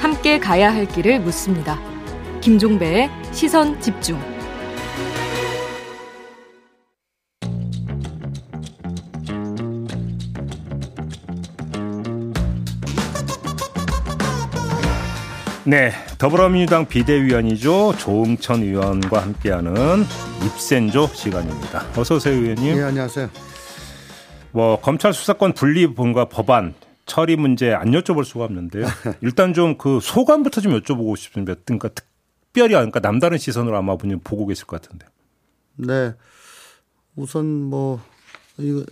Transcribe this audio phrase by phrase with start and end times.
[0.00, 1.78] 함께 가야 할 길을 묻습니다.
[2.40, 4.18] 김종배의 시선 집중.
[15.66, 20.04] 네, 더불어민주당 비대위원이죠 조응천 의원과 함께하는
[20.44, 21.86] 입센조 시간입니다.
[21.96, 22.76] 어서 오세요, 의원님.
[22.76, 23.53] 네, 안녕하세요.
[24.54, 26.74] 뭐 검찰 수사권 분리분과 법안
[27.06, 28.86] 처리 문제 안 여쭤볼 수가 없는데요.
[29.20, 31.54] 일단 좀 그 소감부터 좀 여쭤보고 싶습니다.
[31.64, 35.06] 그러니까 특별히 그러니까 남다른 시선으로 아마 분이 보고 계실 것 같은데.
[35.74, 36.14] 네,
[37.16, 38.00] 우선 뭐
[38.56, 38.84] 이거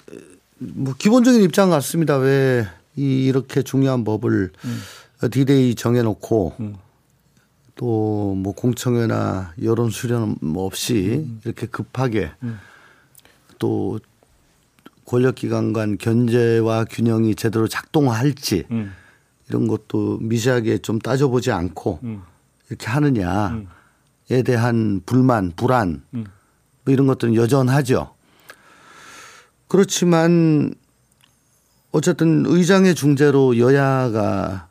[0.58, 2.16] 뭐 기본적인 입장 같습니다.
[2.16, 4.82] 왜 이렇게 중요한 법을 음.
[5.30, 6.74] 디데이 정해놓고 음.
[7.76, 11.40] 또뭐 공청회나 여론 수렴 없이 음.
[11.44, 12.58] 이렇게 급하게 음.
[13.60, 14.00] 또
[15.12, 18.94] 권력기관 간 견제와 균형이 제대로 작동할지 음.
[19.46, 22.22] 이런 것도 미세하게 좀 따져보지 않고 음.
[22.70, 24.42] 이렇게 하느냐에 음.
[24.42, 26.24] 대한 불만, 불안 뭐
[26.86, 28.14] 이런 것들은 여전하죠.
[29.68, 30.72] 그렇지만
[31.90, 34.68] 어쨌든 의장의 중재로 여야가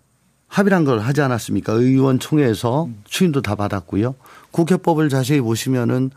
[0.48, 1.74] 합의란 걸 하지 않았습니까?
[1.74, 4.16] 의원총회에서 추인도 다 받았고요.
[4.50, 6.10] 국회법을 자세히 보시면은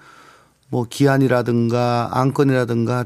[0.70, 3.04] 뭐 기한이라든가 안건이라든가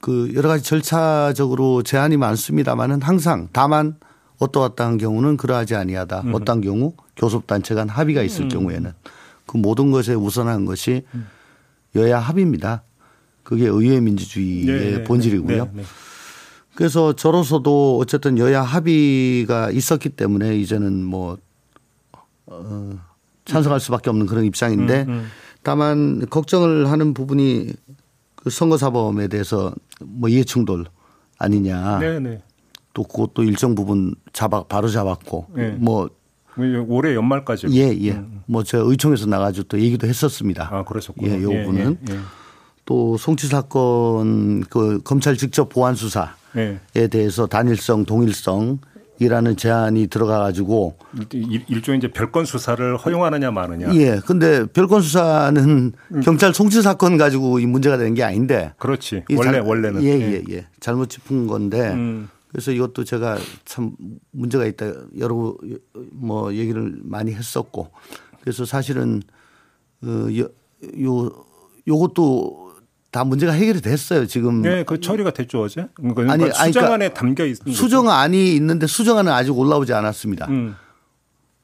[0.00, 3.96] 그 여러 가지 절차적으로 제한이 많습니다만은 항상 다만
[4.38, 6.22] 어떠어떠한 경우는 그러하지 아니하다.
[6.22, 6.34] 음.
[6.34, 8.48] 어떤 경우 교섭단체 간 합의가 있을 음.
[8.48, 8.92] 경우에는
[9.46, 11.02] 그 모든 것에 우선한 것이
[11.96, 12.82] 여야 합의입니다.
[13.42, 15.64] 그게 의회 민주주의의 네, 네 본질이고요.
[15.64, 15.82] 네, 네.
[16.74, 21.36] 그래서 저로서도 어쨌든 여야 합의가 있었기 때문에 이제는 뭐
[22.46, 22.98] 어,
[23.44, 25.26] 찬성할 수밖에 없는 그런 입장인데 음, 음.
[25.62, 27.72] 다만 걱정을 하는 부분이
[28.42, 30.86] 그 선거사범에 대해서 뭐 이해충돌
[31.38, 31.98] 아니냐.
[31.98, 32.18] 네네.
[32.30, 32.42] 네.
[32.92, 35.70] 또 그것도 일정 부분 잡아 바로 잡았고 네.
[35.70, 36.08] 뭐
[36.88, 38.12] 올해 연말까지 예 예.
[38.12, 38.42] 음.
[38.46, 40.68] 뭐제 의총에서 나가지고 또 얘기도 했었습니다.
[40.72, 41.30] 아 그러셨군요.
[41.30, 42.20] 예, 요 예, 부분은 예, 예, 예.
[42.84, 47.06] 또 송치 사건 그 검찰 직접 보안 수사에 네.
[47.06, 48.80] 대해서 단일성, 동일성
[49.20, 50.96] 이라는 제안이 들어가 가지고
[51.68, 53.94] 일종의 이제 별건 수사를 허용하느냐 마느냐.
[53.94, 54.18] 예.
[54.24, 56.20] 근데 별건 수사는 음.
[56.22, 58.72] 경찰 송치 사건 가지고 이 문제가 되는 게 아닌데.
[58.78, 59.24] 그렇지.
[59.36, 60.66] 원래 잘, 원래는 예, 예, 예.
[60.80, 61.92] 잘못 짚은 건데.
[61.92, 62.30] 음.
[62.48, 63.92] 그래서 이것도 제가 참
[64.32, 65.54] 문제가 있다 여러
[66.10, 67.90] 뭐 얘기를 많이 했었고
[68.40, 69.22] 그래서 사실은
[70.02, 70.48] 어, 요,
[71.00, 71.30] 요
[71.86, 72.69] 요것도
[73.10, 74.62] 다 문제가 해결이 됐어요 지금.
[74.62, 75.88] 네, 그 처리가 됐죠 어제.
[75.94, 80.46] 그러니까 아니, 수정안에 그러니까 담겨 있는 수정안이 있는데 수정안은 아직 올라오지 않았습니다.
[80.48, 80.76] 음.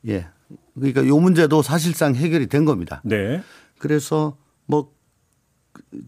[0.08, 0.28] 예,
[0.74, 3.00] 그러니까 요 문제도 사실상 해결이 된 겁니다.
[3.04, 3.42] 네.
[3.78, 4.36] 그래서
[4.66, 4.90] 뭐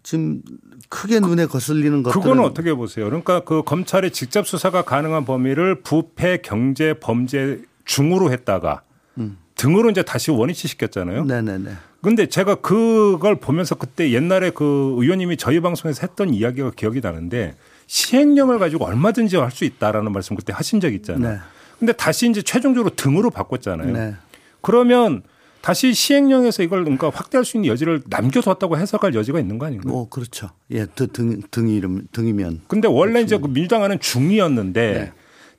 [0.03, 0.43] 지금
[0.89, 3.05] 크게 눈에 거슬리는 것들 그거는 어떻게 보세요?
[3.07, 8.83] 그러니까 그 검찰의 직접 수사가 가능한 범위를 부패 경제 범죄 중으로 했다가
[9.19, 9.39] 음.
[9.55, 11.25] 등으로 이제 다시 원위치 시켰잖아요.
[11.25, 11.71] 네네네.
[12.01, 18.59] 근데 제가 그걸 보면서 그때 옛날에 그 의원님이 저희 방송에서 했던 이야기가 기억이 나는데 시행령을
[18.59, 21.35] 가지고 얼마든지 할 수 있다라는 말씀 그때 하신 적 있잖아요.
[21.35, 21.39] 네.
[21.79, 23.93] 근데 다시 이제 최종적으로 등으로 바꿨잖아요.
[23.93, 24.15] 네.
[24.61, 25.23] 그러면
[25.61, 29.93] 다시 시행령에서 이걸 그러니까 확대할 수 있는 여지를 남겨뒀다고 해석할 여지가 있는 거 아닌가요?
[29.93, 30.51] 어, 그렇죠.
[30.71, 32.63] 예, 등, 등 이름, 등이면.
[32.69, 33.27] 근데 원래 그렇죠.
[33.27, 35.13] 이제 그 민주당은 중이었는데 네.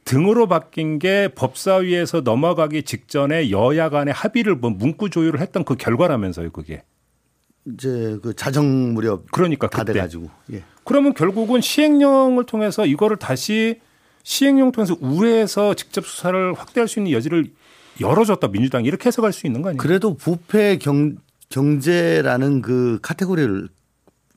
[0.10, 6.52] 등으로 바뀐 게 법사위에서 넘어가기 직전에 여야 간의 합의를 뭐 문구 조율을 했던 그 결과라면서요,
[6.52, 6.82] 그게.
[7.66, 10.32] 이제 그 자정 무렵 그러니까 다 돼 가지고.
[10.52, 10.64] 예.
[10.84, 13.80] 그러면 결국은 시행령을 통해서 이거를 다시
[14.24, 17.46] 시행령 통해서 우회해서 직접 수사를 확대할 수 있는 여지를
[18.02, 19.78] 열어줬다 민주당이 이렇게 해석할 수 있는 거 아니에요?
[19.78, 21.18] 그래도 부패 경,
[21.50, 23.70] 경제라는 그 카테고리를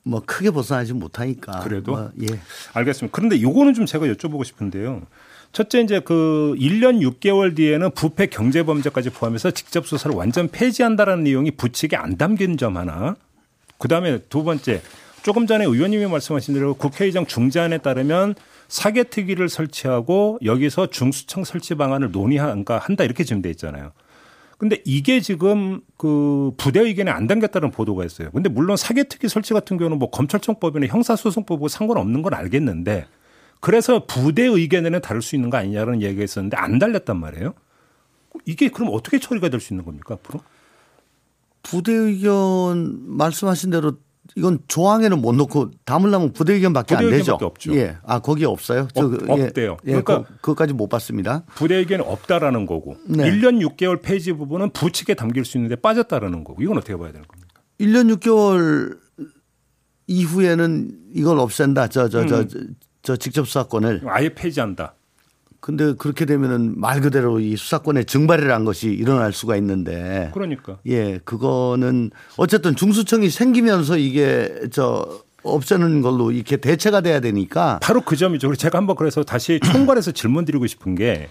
[0.03, 1.61] 뭐 크게 벗어나지 못하니까.
[1.61, 2.27] 그래도 뭐, 예.
[2.73, 3.15] 알겠습니다.
[3.15, 5.01] 그런데 요거는 좀 제가 여쭤보고 싶은데요.
[5.53, 11.51] 첫째 이제 그 1년 6개월 뒤에는 부패 경제 범죄까지 포함해서 직접 수사를 완전 폐지한다라는 내용이
[11.51, 13.15] 부칙에 안 담긴 점 하나.
[13.77, 14.81] 그다음에 두 번째
[15.21, 18.33] 조금 전에 의원님이 말씀하신 대로 국회의장 중재안에 따르면
[18.67, 23.91] 사개특위를 설치하고 여기서 중수청 설치 방안을 논의한가 한다 이렇게 지금 돼 있잖아요.
[24.57, 28.31] 근데 이게 지금 그 부대 의견에 안 담겼다는 보도가 있어요.
[28.31, 33.05] 근데 물론 사개특위 설치 같은 경우는 뭐 검찰청법이나 형사소송법하고 상관없는 건 알겠는데
[33.63, 37.53] 그래서 부대 의견에는 다를 수 있는 거 아니냐는 얘기가 있었는데 안 달렸단 말이에요.
[38.45, 40.41] 이게 그럼 어떻게 처리가 될 수 있는 겁니까 앞으로?
[41.61, 43.93] 부대 의견 말씀하신 대로
[44.35, 47.37] 이건 조항에는 못 넣고 담으려면 부대 의견밖에 부대 안 되죠.
[47.39, 47.73] 없죠.
[47.77, 48.89] 예, 아 거기 없어요.
[48.93, 51.45] 저, 그, 없, 대요 예, 그러니까 그, 그것까지 못 봤습니다.
[51.55, 53.23] 부대 의견이 없다라는 거고, 네.
[53.31, 57.61] 1년 6개월 페이지 부분은 부칙에 담길 수 있는데 빠졌다라는 거고, 이건 어떻게 봐야 되는 겁니까?
[57.79, 58.97] 1년 6개월
[60.07, 61.87] 이후에는 이걸 없앤다.
[61.87, 62.75] 저, 저, 저, 음.
[63.03, 64.95] 저 직접 수사권을 아예 폐지한다.
[65.59, 72.11] 근데 그렇게 되면은 말 그대로 이 수사권의 증발이라는 것이 일어날 수가 있는데 그러니까 예, 그거는
[72.37, 78.55] 어쨌든 중수청이 생기면서 이게 저 없애는 걸로 이렇게 대체가 돼야 되니까 바로 그 점이죠.
[78.55, 81.29] 제가 한번 그래서 다시 총괄해서 질문 드리고 싶은 게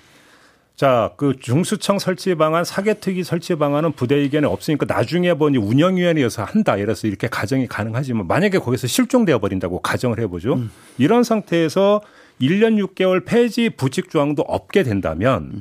[0.83, 6.77] 자, 그 중수청 설치 방안, 사개특위 설치 방안은 부대 의견에 없으니까 나중에 보니 운영위원회에서 한다.
[6.77, 10.55] 이래서 이렇게 가정이 가능하지만 만약에 거기서 실종되어 버린다고 가정을 해보죠.
[10.55, 10.73] 음.
[10.99, 12.01] 이런 상태에서
[12.41, 15.61] 1년 6개월 폐지 부칙 조항도 없게 된다면 음.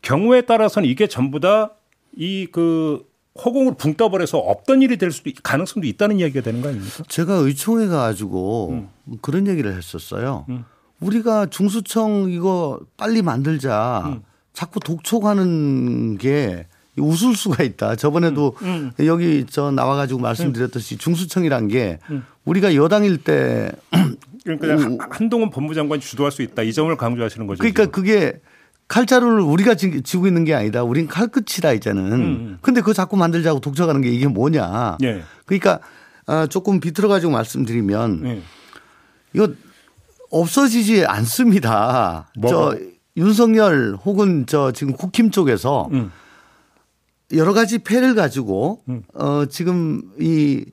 [0.00, 3.02] 경우에 따라서는 이게 전부 다이그
[3.44, 7.04] 허공을 붕 떠버려서 없던 일이 될 수도 가능성도 있다는 이야기가 되는 거 아닙니까?
[7.08, 8.88] 제가 의총해 가지고 음.
[9.20, 10.46] 그런 얘기를 했었어요.
[10.48, 10.64] 음.
[11.00, 14.04] 우리가 중수청 이거 빨리 만들자.
[14.06, 14.31] 음.
[14.52, 16.66] 자꾸 독촉하는 게
[16.98, 17.96] 웃을 수가 있다.
[17.96, 19.06] 저번에도 음, 음.
[19.06, 22.24] 여기 저 나와가지고 말씀드렸듯이 중수청이란 게 음.
[22.44, 23.72] 우리가 여당일 때
[24.44, 26.62] 그러니까 한동훈 법무장관이 주도할 수 있다.
[26.62, 27.58] 이 점을 강조하시는 거죠.
[27.58, 27.92] 그러니까 지금.
[27.92, 28.40] 그게
[28.88, 30.82] 칼자루를 우리가 지고 있는 게 아니다.
[30.82, 32.12] 우린 칼끝이다 이제는.
[32.12, 32.58] 음, 음.
[32.60, 34.98] 근데 그거 자꾸 만들자고 독촉하는 게 이게 뭐냐.
[35.02, 35.22] 예.
[35.46, 35.80] 그러니까
[36.26, 38.42] 아, 조금 비틀어 가지고 말씀드리면 예.
[39.32, 39.48] 이거
[40.30, 42.30] 없어지지 않습니다.
[42.38, 42.76] 뭐가?
[42.76, 42.78] 저
[43.16, 46.10] 윤석열 혹은 저 지금 국힘 쪽에서 음.
[47.34, 49.02] 여러 가지 패를 가지고 음.
[49.14, 50.64] 어 지금 이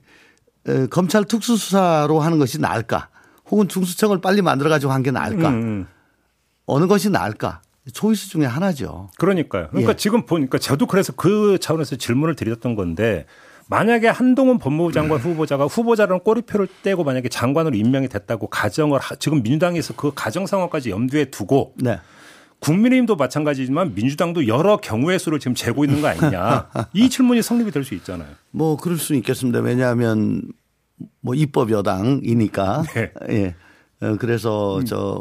[0.90, 3.08] 검찰 특수수사로 하는 것이 나을까
[3.50, 5.86] 혹은 중수청을 빨리 만들어 가지고 한 게 나을까 음, 음.
[6.66, 9.10] 어느 것이 나을까 초이스 중에 하나죠.
[9.18, 9.68] 그러니까요.
[9.70, 9.96] 그러니까 예.
[9.96, 13.26] 지금 보니까 저도 그래서 그 차원에서 질문을 드렸던 건데
[13.68, 19.94] 만약에 한동훈 법무부 장관 후보자가 후보자라는 꼬리표를 떼고 만약에 장관으로 임명이 됐다고 가정을 지금 민주당에서
[19.96, 21.98] 그 가정 상황까지 염두에 두고 네.
[22.60, 26.68] 국민의힘도 마찬가지지만 민주당도 여러 경우의 수를 지금 재고 있는 거 아니냐.
[26.92, 28.28] 이 질문이 성립이 될 수 있잖아요.
[28.50, 29.60] 뭐 그럴 수 있겠습니다.
[29.60, 30.42] 왜냐하면
[31.22, 32.82] 뭐 입법 여당이니까.
[32.94, 33.12] 네.
[33.30, 33.54] 예.
[34.06, 34.84] 어, 그래서 음.
[34.84, 35.18] 저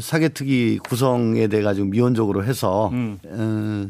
[0.00, 3.18] 사개특위 구성에 대해 가지고 미온적으로 해서 음.
[3.26, 3.86] 어,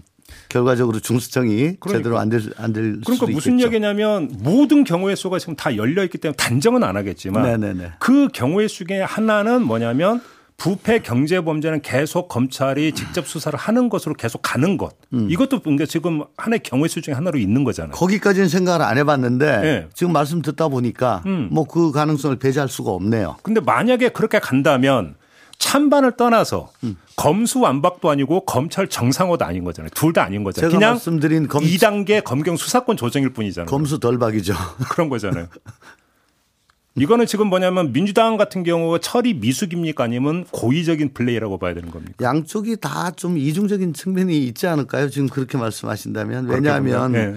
[0.48, 1.90] 결과적으로 중수청이 그러니까.
[1.98, 3.66] 제대로 안 될 안될 그러니까 무슨 있겠죠.
[3.66, 7.92] 얘기냐면 모든 경우의 수가 지금 다 열려 있기 때문에 단정은 안 하겠지만 네네네.
[7.98, 10.20] 그 경우의 수 중에 하나는 뭐냐면
[10.60, 14.94] 부패 경제 범죄는 계속 검찰이 직접 수사를 하는 것으로 계속 가는 것.
[15.14, 15.26] 음.
[15.30, 17.92] 이것도 그러니까 지금 하나의 경우의 수 중에 하나로 있는 거잖아요.
[17.92, 19.88] 거기까지는 생각을 안 해봤는데 네.
[19.94, 21.48] 지금 말씀 듣다 보니까 음.
[21.50, 23.38] 뭐그 가능성을 배제할 수가 없네요.
[23.42, 25.14] 근데 만약에 그렇게 간다면
[25.58, 26.96] 찬반을 떠나서 음.
[27.16, 29.88] 검수완박도 아니고 검찰 정상화도 아닌 거잖아요.
[29.94, 30.70] 둘 다 아닌 거잖아요.
[30.70, 31.64] 그냥 말씀드린 검...
[31.64, 33.66] 2단계 검경 수사권 조정일 뿐이잖아요.
[33.66, 34.54] 검수 덜박이죠.
[34.90, 35.46] 그런 거잖아요.
[36.96, 42.14] 이거는 지금 뭐냐면 민주당 같은 경우 처리 미숙입니까 아니면 고의적인 플레이라고 봐야 되는 겁니까?
[42.20, 45.08] 양쪽이 다 좀 이중적인 측면이 있지 않을까요?
[45.10, 47.34] 지금 그렇게 말씀하신다면 왜냐하면 네.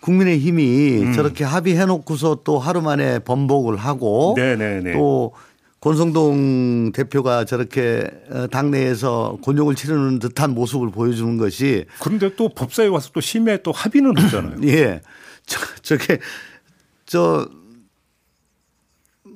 [0.00, 1.12] 국민의 힘이 음.
[1.12, 4.80] 저렇게 합의해 놓고서 또 하루 만에 번복을 하고 네네네.
[4.80, 4.92] 네, 네.
[4.94, 5.32] 또
[5.80, 13.10] 권성동 대표가 저렇게 어, 당내에서 곤욕을 치르는 듯한 모습을 보여주는 것이 그런데 또 법사에 와서
[13.12, 14.56] 또 심해 또 합의는 했잖아요.
[14.68, 15.00] 예.
[15.46, 16.18] 저, 저게
[17.06, 17.48] 저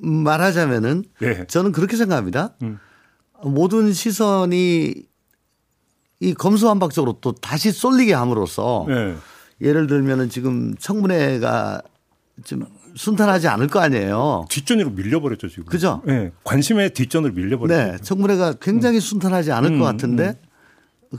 [0.01, 1.45] 말하자면은 네.
[1.47, 2.55] 저는 그렇게 생각합니다.
[2.63, 2.79] 음.
[3.43, 4.93] 모든 시선이
[6.19, 9.15] 이 검수완박적으로 또 다시 쏠리게 함으로써 네.
[9.61, 11.81] 예를 들면은 지금 청문회가
[12.43, 12.65] 좀
[12.95, 14.45] 순탄하지 않을 거 아니에요.
[14.49, 15.65] 뒷전으로 밀려버렸죠 지금.
[15.65, 16.01] 그죠?
[16.05, 16.31] 네.
[16.43, 17.91] 관심의 뒷전으로 밀려버렸죠.
[17.91, 17.97] 네.
[18.01, 19.01] 청문회가 굉장히 음.
[19.01, 20.39] 순탄하지 않을 음, 것 같은데
[21.11, 21.17] 음.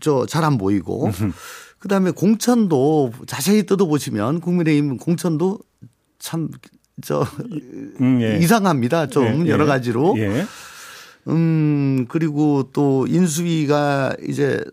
[0.00, 1.32] 저잘 안 보이고 음.
[1.78, 5.58] 그다음에 공천도 자세히 뜯어보시면 국민의힘 공천도
[6.18, 6.48] 참
[7.02, 7.24] 저
[8.00, 8.38] 음, 예.
[8.38, 9.06] 이상합니다.
[9.08, 9.68] 좀 예, 여러 예.
[9.68, 10.14] 가지로.
[10.18, 10.44] 예.
[11.28, 14.64] 음 그리고 또 인수위가 이제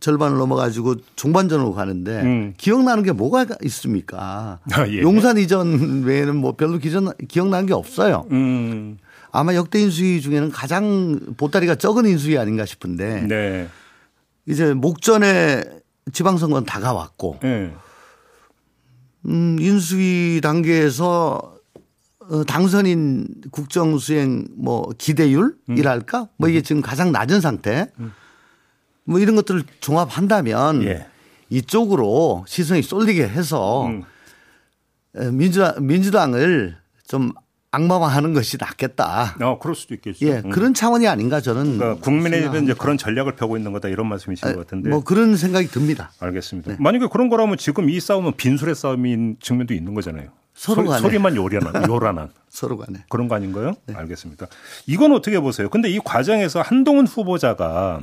[0.00, 2.54] 절반을 넘어가지고 종반전으로 가는데 음.
[2.58, 4.60] 기억나는 게 뭐가 있습니까?
[4.72, 5.00] 아, 예.
[5.00, 8.26] 용산 이전 외에는 뭐 별로 기전 기억나는 게 없어요.
[8.30, 8.98] 음.
[9.32, 13.68] 아마 역대 인수위 중에는 가장 보따리가 적은 인수위 아닌가 싶은데 네.
[14.46, 15.62] 이제 목전에
[16.12, 17.72] 지방선거는 다가왔고 네.
[19.26, 21.55] 음, 인수위 단계에서 어,
[22.46, 26.26] 당선인 국정 수행 뭐 기대율이랄까 음.
[26.36, 28.12] 뭐 이게 지금 가장 낮은 상태 음.
[29.04, 31.06] 뭐 이런 것들을 종합한다면 예.
[31.50, 34.02] 이쪽으로 시선이 쏠리게 해서 음.
[35.32, 37.32] 민주당, 민주당을 좀
[37.70, 39.36] 악마화하는 것이 낫겠다.
[39.40, 40.26] 어, 그럴 수도 있겠죠.
[40.26, 40.50] 예, 음.
[40.50, 41.78] 그런 차원이 아닌가 저는.
[41.78, 44.88] 그러니까 국민의힘은 이제 그런 전략을 펴고 있는 거다 이런 말씀이신 아, 것 같은데.
[44.88, 46.10] 뭐 그런 생각이 듭니다.
[46.20, 46.72] 알겠습니다.
[46.72, 46.76] 네.
[46.80, 50.30] 만약에 그런 거라면 지금 이 싸움은 빈술의 싸움인 측면도 있는 거잖아요.
[50.56, 51.00] 서로 간에.
[51.02, 52.30] 소리, 만 요란한, 요란한.
[52.48, 53.04] 서로 간에.
[53.10, 53.74] 그런 거 아닌가요?
[53.84, 53.94] 네.
[53.94, 54.46] 알겠습니다.
[54.86, 55.68] 이건 어떻게 보세요?
[55.68, 58.00] 근데 이 과정에서 한동훈 후보자가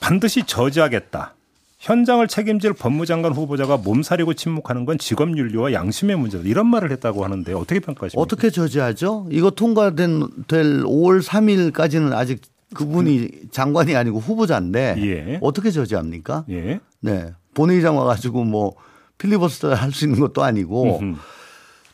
[0.00, 1.34] 반드시 저지하겠다.
[1.78, 6.44] 현장을 책임질 법무장관 후보자가 몸살이고 침묵하는 건 직업윤리와 양심의 문제다.
[6.44, 8.20] 이런 말을 했다고 하는데 어떻게 평가하십니까?
[8.22, 9.28] 어떻게 저지하죠?
[9.30, 12.40] 이거 통과된 될 5월 3일까지는 아직
[12.74, 15.38] 그분이 장관이 아니고 후보자인데 예.
[15.42, 16.46] 어떻게 저지합니까?
[16.48, 16.80] 예.
[17.00, 17.32] 네.
[17.52, 18.74] 본회의장 와가지고 뭐
[19.28, 21.18] 필리버스터 할 수 있는 것도 아니고 음흠.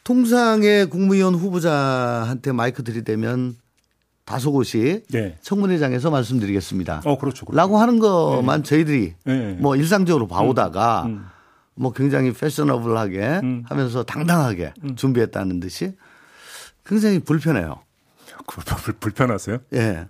[0.04, 3.56] 통상의 국무위원 후보자한테 마이크 들이대면
[4.24, 5.38] 다소곳이 네.
[5.42, 7.02] 청문회장에서 말씀드리겠습니다.
[7.04, 7.44] 어, 그렇죠.
[7.46, 7.56] 그렇죠.
[7.56, 9.56] 라고 하는 것만 저희들이 네.
[9.60, 11.26] 뭐 일상적으로 봐오다가 음.
[11.74, 14.96] 뭐 굉장히 패셔너블하게 하면서 당당하게 음.
[14.96, 15.92] 준비했다는 듯이
[16.84, 17.80] 굉장히 불편해요.
[18.46, 19.58] 그 불- 불편하세요?
[19.74, 20.06] 예.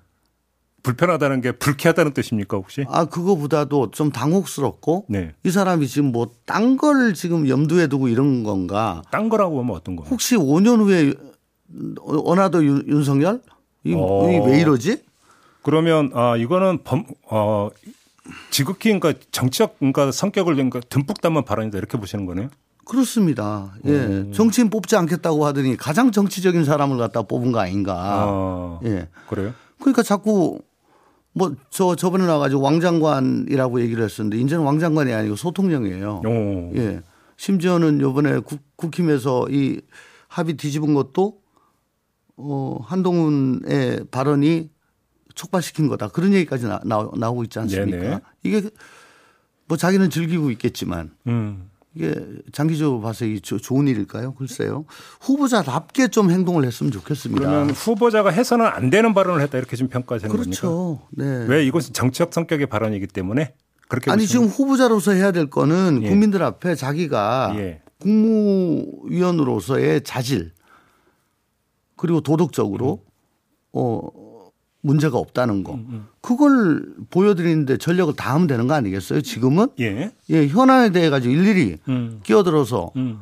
[0.83, 2.85] 불편하다는 게 불쾌하다는 뜻입니까 혹시?
[2.89, 5.35] 아, 그거보다도 좀 당혹스럽고 네.
[5.45, 9.97] 이 사람이 지금 뭐 딴 걸 지금 염두에 두고 이런 건가 딴 거라고 하면 어떤
[9.97, 10.05] 거?
[10.05, 11.15] 혹시 5년 후에
[11.99, 13.41] another 윤- 윤석열?
[13.85, 14.29] 이, 어.
[14.31, 15.03] 이왜 이러지?
[15.63, 17.69] 그러면 아 이거는 범, 어
[18.51, 22.49] 지극히 그러니까 정치적 그러니까 성격을 그러니까 듬뿍 담은 발언이다 이렇게 보시는 거네요.
[22.85, 23.73] 그렇습니다.
[23.87, 24.31] 예.
[24.33, 27.95] 정치인 뽑지 않겠다고 하더니 가장 정치적인 사람을 갖다 뽑은 거 아닌가.
[27.97, 29.09] 아, 예.
[29.29, 29.53] 그래요?
[29.79, 30.61] 그러니까 자꾸
[31.33, 36.23] 뭐 저 저번에 나가지고 왕장관이라고 얘기를 했었는데 이제는 왕장관이 아니고 소통령이에요.
[36.27, 36.73] 오.
[36.77, 37.03] 예.
[37.37, 39.81] 심지어는 요번에 국, 국힘에서 이
[40.29, 41.41] 합의 뒤집은 것도
[42.37, 44.69] 어, 한동훈의 발언이
[45.35, 46.09] 촉발시킨 거다.
[46.09, 47.99] 그런 얘기까지 나, 나, 나오고 있지 않습니까?
[47.99, 48.21] 네네.
[48.43, 48.69] 이게
[49.67, 51.70] 뭐 자기는 즐기고 있겠지만 음.
[51.94, 52.14] 이게
[52.52, 54.35] 장기적으로 봐서 이 좋은 일일까요?
[54.35, 54.85] 글쎄요.
[55.20, 57.49] 후보자답게 좀 행동을 했으면 좋겠습니다.
[57.49, 60.61] 그러면 후보자가 해서는 안 되는 발언을 했다 이렇게 지금 평가하시는 겁니까?
[60.61, 61.00] 그렇죠.
[61.11, 61.47] 네.
[61.49, 63.54] 왜 이것은 정치적 성격의 발언이기 때문에
[63.88, 66.09] 그렇게 아니 지금 후보자로서 해야 될 거는 예.
[66.09, 67.82] 국민들 앞에 자기가 예.
[67.99, 70.52] 국무위원으로서의 자질
[71.97, 73.02] 그리고 도덕적으로
[73.73, 74.09] 어
[74.83, 75.79] 문제가 없다는 거
[76.21, 79.21] 그걸 보여드리는데 전력을 다 하면 되는 거 아니겠어요?
[79.21, 80.13] 지금은 예.
[80.31, 82.21] 예 현안에 대해 가지고 일일이 음.
[82.23, 83.21] 끼어들어서 음.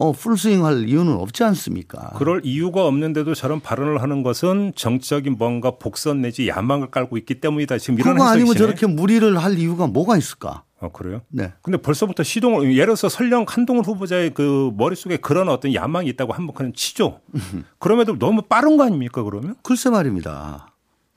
[0.00, 2.12] 어 풀스윙 할 이유는 없지 않습니까?
[2.16, 7.78] 그럴 이유가 없는데도 저런 발언을 하는 것은 정치적인 뭔가 복선 내지 야망을 깔고 있기 때문이다.
[7.78, 8.54] 지금 이런 그거 아니면.
[8.54, 10.62] 저렇게 무리를 할 이유가 뭐가 있을까?
[10.80, 11.22] 아, 그래요?
[11.28, 11.52] 네.
[11.62, 16.54] 근데 벌써부터 시동을 예를 들어서 설령 한동훈 후보자의 그 머릿속에 그런 어떤 야망이 있다고 한번
[16.54, 17.20] 그냥 치죠.
[17.80, 19.56] 그럼에도 너무 빠른 거 아닙니까 그러면?
[19.64, 20.67] 글쎄 말입니다.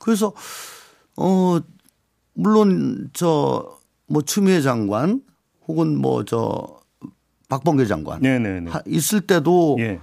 [0.01, 0.34] 그래서
[1.17, 1.60] 어
[2.34, 3.79] 물론 저
[4.12, 5.22] 뭐 추미애 장관
[5.70, 6.81] 혹은 뭐 저
[7.48, 8.70] 박범계 장관 네네네.
[8.72, 10.00] 하- 있을 때도 예.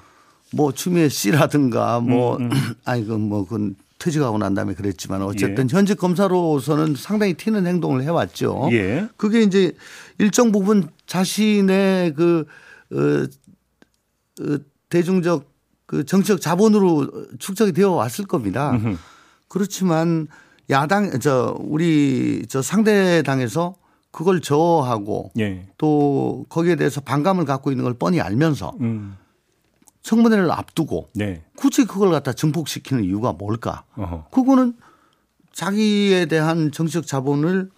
[0.52, 2.48] 뭐 추미애 씨라든가 뭐 음,
[2.86, 8.68] 아니 그뭐 그건 퇴직하고 난 다음에 그랬지만 어쨌든 현직 검사로서는 상당히 튀는 행동을 해왔죠.
[8.72, 9.08] 예.
[9.18, 9.72] 그게 이제
[10.18, 12.46] 일정 부분 자신의 그
[12.92, 13.26] 어,
[14.42, 15.44] 어, 대중적
[15.86, 18.70] 그 정치적 자본으로 축적이 되어 왔을 겁니다.
[18.72, 18.96] 음흠.
[19.48, 20.28] 그렇지만
[20.70, 23.74] 야당 저 우리 저 상대 당에서
[24.10, 25.68] 그걸 저하고 예.
[25.78, 29.16] 또 거기에 대해서 반감을 갖고 있는 걸 뻔히 알면서 음.
[30.02, 31.42] 청문회를 앞두고 네.
[31.56, 33.84] 굳이 그걸 갖다 증폭시키는 이유가 뭘까?
[33.96, 34.26] 어허.
[34.30, 34.74] 그거는
[35.52, 37.70] 자기에 대한 정치적 자본을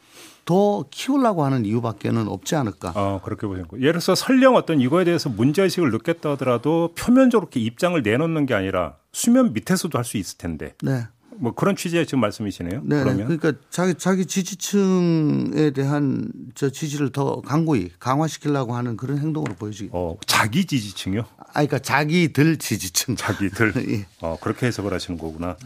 [0.44, 2.92] 더 키우려고 하는 이유밖에는 없지 않을까.
[2.94, 3.78] 아, 그렇게 보시는 거.
[3.78, 8.96] 예를 들어서 설령 어떤 이거에 대해서 문제의식을 느꼈다 하더라도 표면적으로 이렇게 입장을 내놓는 게 아니라
[9.12, 10.74] 수면 밑에서도 할 수 있을 텐데.
[10.82, 11.04] 네.
[11.40, 12.82] 뭐 그런 취지의 지금 말씀이시네요.
[12.84, 13.02] 네.
[13.02, 13.36] 그러면.
[13.36, 19.88] 그러니까 자기 자기 지지층에 대한 저 지지를 더 강고히 강화시키려고 하는 그런 행동으로 보여지기.
[19.92, 21.22] 어, 자기 지지층이요?
[21.38, 23.16] 아, 그러니까 자기들 지지층.
[23.16, 23.72] 자기들.
[23.90, 24.06] 예.
[24.20, 25.56] 어, 그렇게 해석을 하시는 거구나.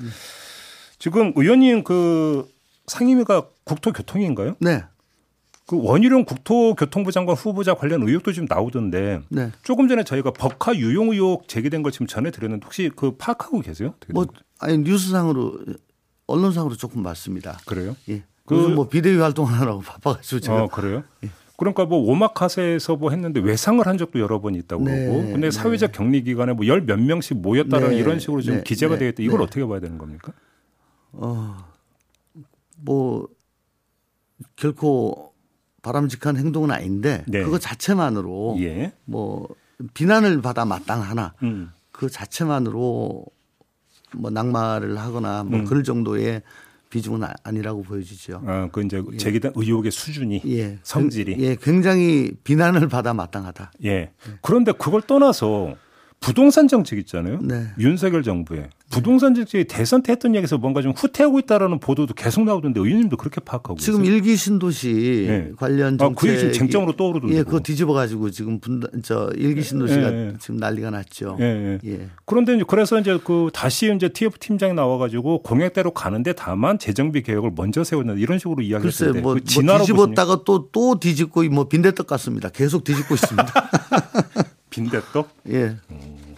[0.99, 2.49] 지금 의원님 그
[2.87, 4.57] 상임위가 국토교통인가요?
[4.61, 4.85] 네.
[5.67, 9.51] 그 원희룡 국토교통부 장관 후보자 관련 의혹도 지금 나오던데 네.
[9.63, 13.95] 조금 전에 저희가 법화 유용 의혹 제기된 걸 지금 전해드렸는데 혹시 그 파악하고 계세요?
[14.13, 14.27] 뭐?
[14.65, 15.59] 아니 뉴스상으로
[16.27, 17.59] 언론상으로 조금 봤습니다.
[17.67, 17.95] 그래요?
[18.09, 18.23] 예.
[18.47, 21.05] 그- 그, 뭐 비대위 활동하느라고 바빠가지고 제가 어, 그래요?
[21.57, 25.51] 그러니까 뭐 오마카세에서 뭐 했는데 외상을 한 적도 여러 번 있다고 네, 그러고 근데 네.
[25.51, 28.99] 사회적 격리 기간에 뭐 열 몇 명씩 모였다는 네, 이런 식으로 지금 네, 기재가 네,
[28.99, 29.23] 되어 있다.
[29.23, 29.45] 이걸 네.
[29.45, 30.33] 어떻게 봐야 되는 겁니까?
[32.77, 33.29] 뭐
[34.57, 35.33] 결코
[35.83, 37.43] 바람직한 행동은 아닌데 네.
[37.45, 38.93] 그거 자체만으로 예.
[39.05, 39.49] 뭐
[39.93, 41.71] 비난을 받아 마땅하나 음.
[41.93, 43.25] 그 자체만으로
[44.17, 45.65] 뭐 낙마를 하거나 뭐 음.
[45.65, 46.43] 그럴 정도의
[46.91, 48.43] 비중은 아- 아니라고 보여지죠.
[48.47, 50.79] 아, 그 이제 제기된 의혹의 수준이 예.
[50.85, 53.73] 성질이 예, 굉장히 비난을 받아 마땅하다.
[53.85, 54.13] 예.
[54.43, 55.75] 그런데 그걸 떠나서
[56.25, 57.39] 부동산 정책 있잖아요.
[57.43, 57.67] 네.
[57.79, 62.81] 윤석열 정부의 부동산 정책이 대선 때 했던 얘기에서 뭔가 좀 후퇴하고 있다라는 보도도 계속 나오던데
[62.81, 64.15] 의원님도 그렇게 파악하고 지금 계세요?
[64.15, 65.51] 일기 신도시 네.
[65.57, 67.37] 관련 아, 정책 그게 지금 쟁점으로 떠오르던데.
[67.37, 70.35] 예, 그거 뒤집어 가지고 지금 분단 저 일기 신도시가 예, 예.
[70.39, 71.37] 지금 난리가 났죠.
[71.41, 71.91] 예, 예.
[71.91, 72.09] 예.
[72.25, 77.23] 그런데 이제 그래서 이제 그 다시 이제 TF 팀장이 나와 가지고 공약대로 가는데 다만 재정비
[77.23, 78.67] 계획을 먼저 세웠는데 이런 식으로 글쎄
[79.07, 82.49] 이야기했는데 뭐, 그 뭐 뒤집었다가 또 또 뒤집고 뭐 빈대떡 같습니다.
[82.49, 83.47] 계속 뒤집고 있습니다.
[84.71, 85.77] 빈대떡 예.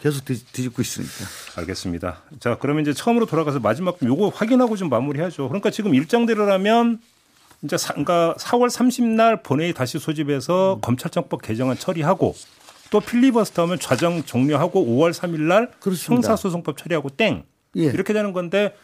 [0.06, 1.12] 계속 뒤, 뒤집고 있으니까.
[1.56, 2.22] 알겠습니다.
[2.38, 5.48] 자, 그러면 이제 처음으로 돌아가서 마지막 좀 요거 확인하고 좀 마무리하죠.
[5.48, 7.00] 그러니까 지금 일정대로라면
[7.62, 10.80] 이제 사, 그러니까 4월 30날 본회의 다시 소집해서 음.
[10.80, 12.36] 검찰청법 개정안 처리하고
[12.90, 16.14] 또 필리버스터 하면 좌정 종료하고 5월 3일 날 그렇습니다.
[16.14, 17.42] 형사소송법 처리하고 땡
[17.76, 17.86] 예.
[17.86, 18.76] 이렇게 되는 건데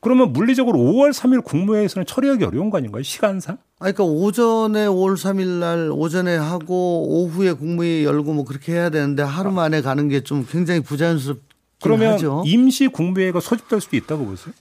[0.00, 3.02] 그러면 물리적으로 5월 3일 국무회의에서는 처리하기 어려운 거 아닌가요?
[3.02, 3.58] 시간상?
[3.80, 9.22] 아니, 그러니까 오전에 5월 3일 날 오전에 하고 오후에 국무회의 열고 뭐 그렇게 해야 되는데
[9.22, 11.42] 하루 만에 가는 게 좀 굉장히 부자연스럽긴
[11.82, 12.42] 그러면 하죠.
[12.46, 14.54] 임시 국무회의가 소집될 수도 있다고 보세요?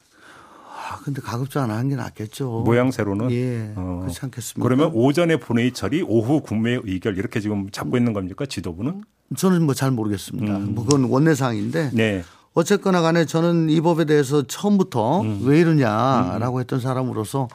[0.92, 2.64] 아, 근데 가급적 안 하는 게 낫겠죠.
[2.66, 3.74] 모양새로는 예.
[3.76, 4.00] 어.
[4.02, 4.64] 그렇지 않겠습니까?
[4.64, 9.04] 그러면 오전에 본회의 처리, 오후 국무회의 의결 이렇게 지금 잡고 있는 겁니까 지도부는?
[9.38, 10.58] 저는 뭐 잘 모르겠습니다.
[10.58, 10.74] 음.
[10.76, 12.24] 뭐 그건 원내 사항인데 네.
[12.60, 15.42] 어쨌거나 간에 저는 이 법에 대해서 처음부터 음.
[15.44, 17.48] 왜 이러냐라고 했던 사람으로서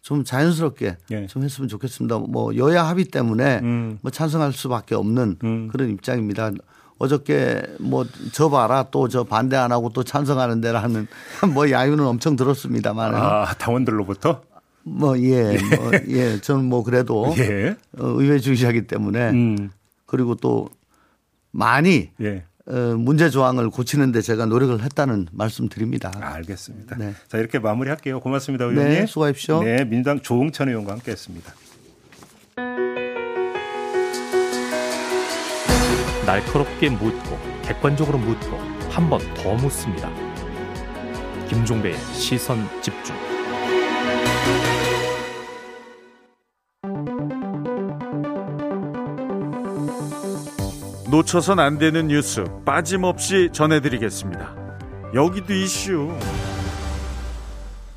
[0.00, 1.26] 좀 자연스럽게 예.
[1.26, 2.18] 좀 했으면 좋겠습니다.
[2.18, 3.98] 뭐 여야 합의 때문에 음.
[4.02, 5.68] 뭐 찬성할 수밖에 없는 음.
[5.70, 6.52] 그런 입장입니다.
[6.98, 11.06] 어저께 뭐 저 봐라 또 저 반대 안 하고 또 찬성하는 데라는
[11.52, 14.40] 뭐 야유는 엄청 들었습니다만 아 당원들로부터
[14.84, 17.76] 뭐 예, 뭐 예, 저는 뭐 그래도 예.
[17.98, 19.70] 어, 의회 주의자이기 때문에 음.
[20.06, 20.70] 그리고 또
[21.50, 22.44] 많이 예.
[22.68, 26.10] 어, 문제 조항을 고치는데 제가 노력을 했다는 말씀 드립니다.
[26.20, 26.96] 아, 알겠습니다.
[26.96, 27.14] 네.
[27.28, 28.20] 자 이렇게 마무리할게요.
[28.20, 28.92] 고맙습니다, 의원님.
[29.00, 29.62] 네, 수고하십시오.
[29.62, 31.54] 네, 민주당 조홍천 의원과 함께했습니다.
[36.26, 38.56] 날카롭게 묻고 객관적으로 묻고
[38.90, 40.10] 한 번 더 묻습니다.
[41.48, 43.14] 김종배의 시선 집중.
[51.08, 54.56] 놓쳐선 안 되는 뉴스 빠짐없이 전해드리겠습니다.
[55.14, 56.12] 여기도 이슈.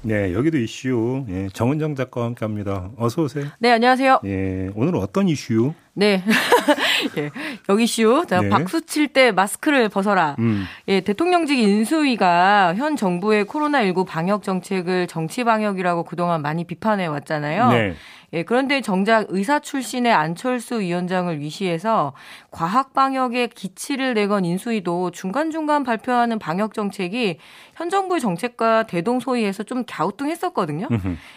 [0.03, 1.25] 네, 여기도 이슈.
[1.27, 2.91] 예, 정은정 작가와 함께합니다.
[2.97, 3.45] 어서 오세요.
[3.57, 4.19] 네, 안녕하세요.
[4.25, 5.73] 예, 오늘은 어떤 이슈?
[5.93, 6.24] 네.
[7.17, 7.29] 예,
[7.67, 8.25] 여기 이슈.
[8.27, 8.50] 자, 네.
[8.50, 10.36] 박수 칠 때 마스크를 벗어라.
[10.39, 10.65] 음.
[10.88, 17.72] 예, 대통령직 인수위가 현 정부의 코로나19 방역 정책을 정치 방역이라고 그동안 많이 비판해 왔잖아요.
[17.72, 17.96] 네.
[18.34, 22.13] 예, 그런데 정작 의사 출신의 안철수 위원장을 위시해서
[22.51, 27.40] 과학 방역에 기치를 내건 인수위도 중간중간 발표하는 방역 정책이
[27.75, 30.90] 현 정부의 정책과 대동소이해서 좀 갸우뚱했었거든요.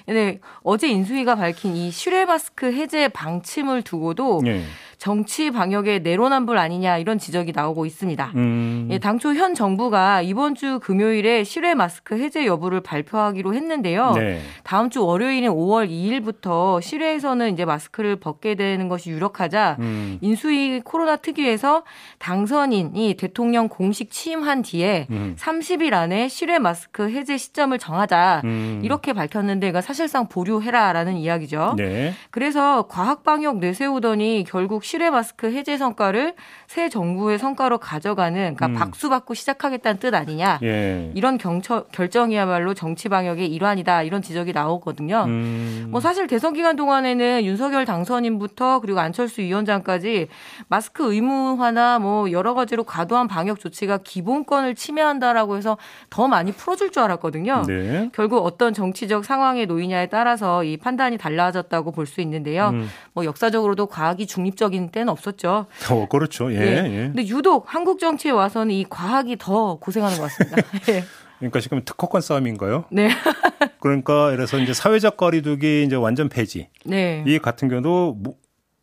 [0.04, 4.62] 근데 어제 인수위가 밝힌 이 실외 마스크 해제 방침을 두고도 예.
[5.02, 8.30] 정치 방역의 내로남불 아니냐 이런 지적이 나오고 있습니다.
[8.36, 8.86] 음.
[8.92, 14.12] 예, 당초 현 정부가 이번 주 금요일에 실외 마스크 해제 여부를 발표하기로 했는데요.
[14.12, 14.40] 네.
[14.62, 20.18] 다음 주 월요일인 5월 2일부터 실외에서는 이제 마스크를 벗게 되는 것이 유력하자 음.
[20.20, 21.82] 인수위 코로나 특위에서
[22.20, 25.34] 당선인이 대통령 공식 취임한 뒤에 음.
[25.36, 28.80] 30일 안에 실외 마스크 해제 시점을 정하자 음.
[28.84, 31.74] 이렇게 밝혔는데 가 사실상 보류해라라는 이야기죠.
[31.76, 32.14] 네.
[32.30, 36.34] 그래서 과학 방역 내세우더니 결국 실외 마스크 해제 성과를
[36.66, 38.74] 새 정부의 성과로 가져가는 그러니까 음.
[38.74, 40.58] 박수 받고 시작하겠다는 뜻 아니냐.
[40.62, 41.12] 예.
[41.14, 45.24] 이런 경처, 결정이야말로 정치 방역의 일환이다 이런 지적이 나오거든요.
[45.26, 45.88] 음.
[45.90, 50.28] 뭐 사실 대선 기간 동안에는 윤석열 당선인부터 그리고 안철수 위원장까지
[50.68, 55.76] 마스크 의무화나 뭐 여러 가지로 과도한 방역 조치가 기본권을 침해한다라고 해서
[56.08, 57.64] 더 많이 풀어줄 줄 알았거든요.
[57.66, 58.10] 네.
[58.12, 62.70] 결국 어떤 정치적 상황에 놓이냐에 따라서 이 판단이 달라졌다고 볼 수 있는데요.
[62.70, 62.88] 음.
[63.14, 65.66] 뭐 역사적으로도 과학이 중립적인 때는 없었죠.
[65.90, 66.52] 어, 그렇죠.
[66.52, 66.56] 예.
[66.56, 66.60] 예.
[66.84, 66.96] 예.
[67.12, 70.56] 근데 유독 한국 정치에 와서는 이 과학이 더 고생하는 것 같습니다.
[70.92, 71.04] 예.
[71.38, 72.84] 그러니까 지금 특허권 싸움인가요?
[72.90, 73.08] 네.
[73.80, 76.68] 그러니까 그래서 이제 사회적 거리두기 이제 완전 폐지.
[76.84, 77.24] 네.
[77.26, 78.34] 이 같은 경우도 무-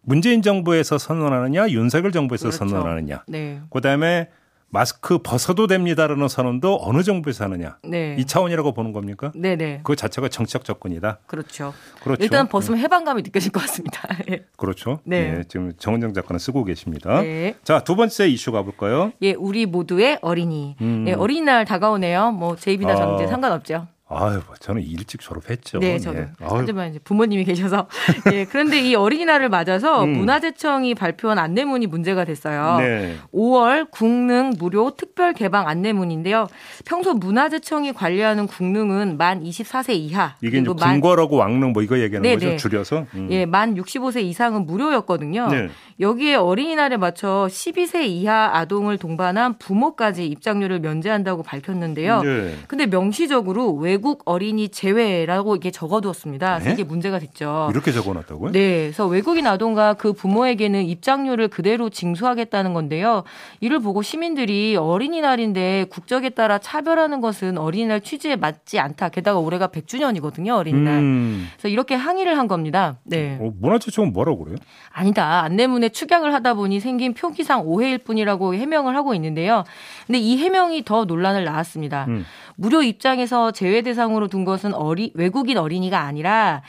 [0.02, 2.58] 문재인 정부에서 선언하느냐, 윤석열 정부에서 그렇죠.
[2.67, 3.23] 선언하느냐.
[3.28, 3.62] 네.
[3.69, 4.30] 그다음에
[4.71, 7.77] 마스크 벗어도 됩니다라는 선언도 어느 정부에서 하느냐.
[7.84, 8.15] 네.
[8.19, 9.32] 이 차원이라고 보는 겁니까?
[9.36, 9.82] 네네.
[9.84, 11.19] 그 자체가 정치적 접근이다.
[11.27, 11.73] 그렇죠.
[12.03, 12.23] 그렇죠.
[12.23, 14.08] 일단 벗으면 해방감이 느껴질 것 같습니다.
[14.29, 14.45] 예.
[14.58, 14.99] 그렇죠.
[15.03, 15.38] 네.
[15.39, 17.21] 예, 지금 정은정 작가는 쓰고 계십니다.
[17.21, 17.55] 네.
[17.63, 19.12] 자, 두 번째 이슈 가볼까요?
[19.23, 20.75] 예, 우리 모두의 어린이.
[20.82, 21.05] 음.
[21.08, 22.32] 예, 어린이날 다가오네요.
[22.32, 22.95] 뭐 제 입이나 아.
[22.97, 23.88] 정제 상관없죠.
[24.12, 25.78] 아유, 저는 일찍 졸업했죠.
[25.78, 26.17] 네, 저도.
[26.17, 26.28] 예.
[26.39, 27.88] 하지만 이제 부모님이 계셔서.
[28.34, 30.13] 예, 그런데 이 어린이날을 맞아서 음.
[30.13, 32.78] 문화재청이 발표한 안내문이 문제가 됐어요.
[32.80, 33.17] 네.
[33.32, 36.48] 5월 국능 무료 특별 개방 안내문인데요.
[36.86, 42.34] 평소 문화재청이 관리하는 국능은 만 24세 이하 이게 이제 궁궐하고 왕릉 뭐 이거 얘기하는 네,
[42.34, 42.48] 거죠?
[42.50, 42.58] 네.
[42.58, 43.06] 줄여서.
[43.13, 43.28] 음.
[43.30, 45.50] 예, 만 65세 이상은 무료였거든요.
[45.50, 45.69] 네.
[46.00, 52.24] 여기에 어린이날에 맞춰 12세 이하 아동을 동반한 부모까지 입장료를 면제한다고 밝혔는데요.
[52.24, 52.56] 네.
[52.67, 56.60] 근데 명시적으로 외국 어린이 제외라고 이게 적어두었습니다.
[56.60, 56.72] 네?
[56.72, 57.70] 이게 문제가 됐죠.
[57.72, 58.52] 이렇게 적어놨다고요?
[58.52, 63.24] 네, 그래서 외국인 아동과 그 부모에게는 입장료를 그대로 징수하겠다는 건데요.
[63.60, 69.10] 이를 보고 시민들이 어린이날인데 국적에 따라 차별하는 것은 어린이날 취지에 맞지 않다.
[69.10, 70.96] 게다가 올해가 100주년이거든요, 어린이날.
[70.96, 71.48] 음.
[71.54, 72.98] 그래서 이렇게 항의를 한 겁니다.
[73.04, 73.38] 네.
[73.40, 74.58] 어, 문화재청은 뭐라고 그래요?
[74.92, 75.44] 아니다.
[75.44, 79.64] 안내문에 축약을 하다 보니 생긴 표기상 오해일 뿐이라고 해명을 하고 있는데요.
[80.08, 82.06] 근데 이 해명이 더 논란을 낳았습니다.
[82.08, 82.26] 음.
[82.56, 86.62] 무료 입장에서 제외 대상으로 둔 것은 어리, 외국인 어린이가 아니라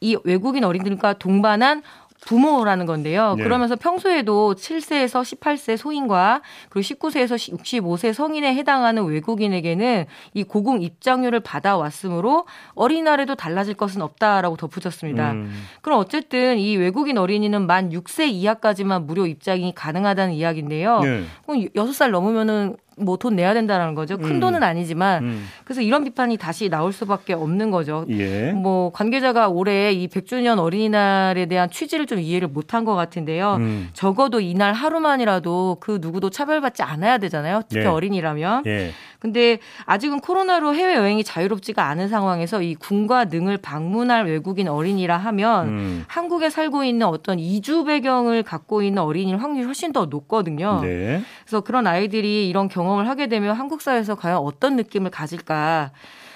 [0.00, 1.82] 이 외국인 어린이들과 동반한
[2.22, 3.34] 부모라는 건데요.
[3.36, 3.42] 네.
[3.42, 12.46] 그러면서 평소에도 7세에서 18세 소인과 그리고 19세에서 65세 성인에 해당하는 외국인에게는 이 고공 입장료를 받아왔으므로
[12.74, 15.32] 어린이날에도 달라질 것은 없다라고 덧붙였습니다.
[15.32, 15.64] 음.
[15.82, 21.00] 그럼 어쨌든 이 외국인 어린이는 만 6세 이하까지만 무료 입장이 가능하다는 이야기인데요.
[21.00, 21.24] 네.
[21.44, 24.18] 그럼 6살 넘으면은 뭐 돈 내야 된다는 거죠.
[24.18, 24.40] 큰 음.
[24.40, 25.48] 돈은 아니지만 음.
[25.64, 28.04] 그래서 이런 비판이 다시 나올 수밖에 없는 거죠.
[28.10, 28.52] 예.
[28.52, 33.56] 뭐 관계자가 올해 이 100주년 어린이날에 대한 취지를 좀 이해를 못한 것 같은데요.
[33.56, 33.90] 음.
[33.92, 37.62] 적어도 이날 하루만이라도 그 누구도 차별받지 않아야 되잖아요.
[37.68, 37.86] 특히 예.
[37.86, 38.64] 어린이라면.
[38.66, 38.90] 예.
[39.22, 45.68] 근데 아직은 코로나로 해외 여행이 자유롭지가 않은 상황에서 이 군과 능을 방문할 외국인 어린이라 하면
[45.68, 46.04] 음.
[46.08, 50.80] 한국에 살고 있는 어떤 이주 배경을 갖고 있는 어린이일 확률이 훨씬 더 높거든요.
[50.82, 51.22] 네.
[51.44, 55.92] 그래서 그런 아이들이 이런 경험을 하게 되면 한국 사회에서 과연 어떤 느낌을 가질까?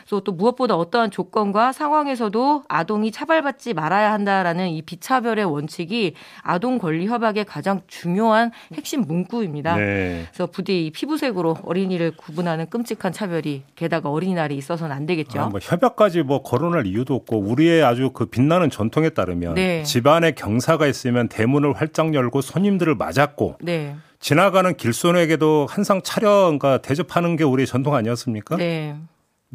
[0.06, 7.06] 그래서 또 무엇보다 어떠한 조건과 상황에서도 아동이 차별받지 말아야 한다라는 이 비차별의 원칙이 아동 권리
[7.06, 9.76] 협약의 가장 중요한 핵심 문구입니다.
[9.76, 10.26] 네.
[10.30, 15.40] 그래서 부디 이 피부색으로 어린이를 구분하는 끔찍한 차별이 게다가 어린이날이 있어서는 안 되겠죠.
[15.40, 19.82] 아, 뭐 협약까지 뭐 거론할 이유도 없고 우리의 아주 그 빛나는 전통에 따르면 네.
[19.82, 23.96] 집안에 경사가 있으면 대문을 활짝 열고 손님들을 맞았고 네.
[24.20, 28.56] 지나가는 길손에게도 한상 차려가 대접하는 게 우리의 전통 아니었습니까?
[28.56, 28.96] 네.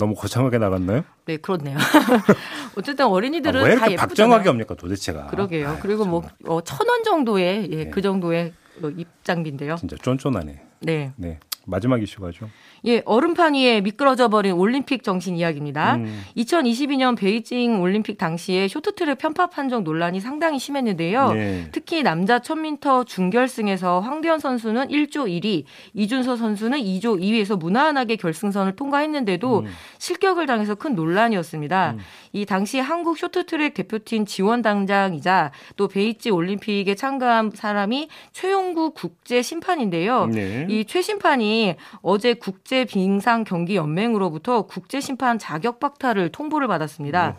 [0.01, 1.03] 너무 거창하게 나갔나요?
[1.25, 1.77] 네, 그렇네요.
[2.75, 3.95] 어쨌든 아, 어린이들은 왜다 이렇게.
[3.95, 5.27] 박정하게 합니까 도대체가?
[5.27, 5.69] 그러게요.
[5.69, 7.89] 아유, 그리고 뭐 정말 천원 정도의 예, 네.
[7.91, 9.75] 그 정도의 어, 입장비인데요.
[9.75, 10.61] 진짜 쫀쫀하네.
[10.79, 11.13] 네.
[11.17, 11.39] 네.
[11.67, 12.49] 마지막 이슈가죠.
[12.85, 15.95] 예, 얼음판 위에 미끄러져 버린 올림픽 정신 이야기입니다.
[15.95, 16.23] 음.
[16.37, 21.33] 2022년 베이징 올림픽 당시에 쇼트트랙 편파 판정 논란이 상당히 심했는데요.
[21.33, 21.69] 네.
[21.71, 25.63] 특히 남자 1000m 중결승에서 황대현 선수는 1조 1위,
[25.93, 29.65] 이준서 선수는 2조 2위에서 무난하게 결승선을 통과했는데도 음.
[29.97, 31.95] 실격을 당해서 큰 논란이었습니다.
[32.33, 40.27] 이 당시 한국 쇼트트랙 대표팀 지원 당장이자 또 베이지 올림픽에 참가한 사람이 최용구 국제 심판인데요.
[40.27, 40.67] 네.
[40.69, 47.35] 이 최 심판이 어제 국제 빙상 경기 연맹으로부터 국제 심판 자격 박탈을 통보를 받았습니다.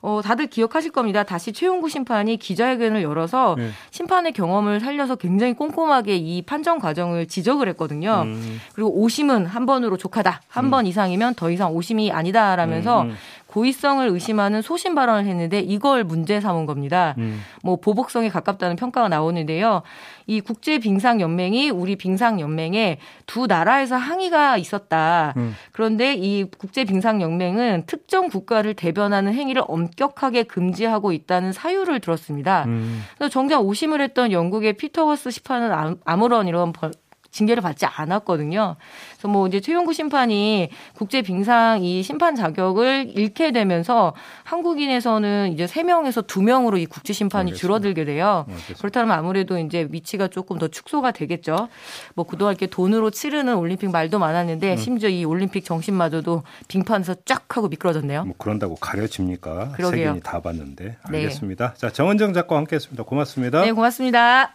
[0.00, 1.24] 어, 다들 기억하실 겁니다.
[1.24, 3.70] 다시 최용구 심판이 기자회견을 열어서 네.
[3.90, 8.22] 심판의 경험을 살려서 굉장히 꼼꼼하게 이 판정 과정을 지적을 했거든요.
[8.24, 8.60] 음.
[8.74, 10.42] 그리고 오심은 한 번으로 족하다.
[10.48, 13.16] 한번 이상이면 더 이상 오심이 아니다라면서 음, 음.
[13.48, 17.14] 고의성을 의심하는 소신 발언을 했는데 이걸 문제 삼은 겁니다.
[17.16, 17.40] 음.
[17.62, 19.82] 뭐 보복성에 가깝다는 평가가 나오는데요.
[20.26, 25.32] 이 국제 빙상 연맹이 우리 빙상 연맹에 두 나라에서 항의가 있었다.
[25.38, 25.54] 음.
[25.72, 32.64] 그런데 이 국제 빙상 연맹은 특정 국가를 대변하는 행위를 엄격하게 금지하고 있다는 사유를 들었습니다.
[32.66, 33.02] 음.
[33.16, 36.92] 그래서 정작 오심을 했던 영국의 피터 워스 심판은 아- 아무런 이런 벌-
[37.38, 38.76] 징계를 받지 않았거든요.
[39.12, 46.26] 그래서 뭐 이제 최용구 심판이 국제 빙상 이 심판 자격을 잃게 되면서 한국인에서는 이제 3명에서
[46.26, 47.60] 2명으로 이 국제 심판이 알겠습니다.
[47.60, 48.44] 줄어들게 돼요.
[48.48, 48.78] 알겠습니다.
[48.80, 51.68] 그렇다면 아무래도 이제 위치가 조금 더 축소가 되겠죠.
[52.14, 57.68] 뭐 그동안 이렇게 돈으로 치르는 올림픽 말도 많았는데 심지어 이 올림픽 정신마저도 빙판에서 쫙 하고
[57.68, 58.24] 미끄러졌네요.
[58.24, 59.72] 뭐 그런다고 가려집니까?
[59.72, 59.90] 그러게요.
[59.90, 60.96] 세계인이 다 봤는데.
[61.10, 61.18] 네.
[61.18, 61.74] 알겠습니다.
[61.74, 63.04] 자, 정은정 작가와 함께했습니다.
[63.04, 63.62] 고맙습니다.
[63.62, 64.54] 네, 고맙습니다.